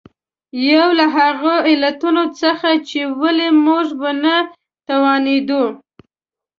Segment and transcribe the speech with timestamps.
[0.71, 4.35] یو له هغو علتونو څخه چې ولې موږ ونه
[4.87, 5.63] توانېدو.